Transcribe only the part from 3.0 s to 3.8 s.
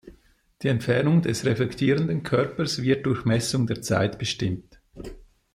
durch Messung